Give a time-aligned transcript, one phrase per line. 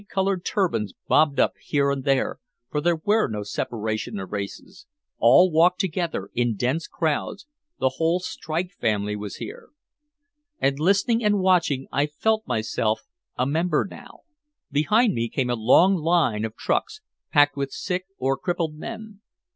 [0.01, 2.39] Bright colored turbans bobbed up here and there,
[2.71, 4.87] for there was no separation of races,
[5.19, 7.45] all walked together in dense crowds,
[7.79, 9.69] the whole strike family was here.
[10.59, 13.01] And listening and watching I felt myself
[13.37, 14.21] a member now.
[14.71, 19.21] Behind me came a long line of trucks packed with sick or crippled men.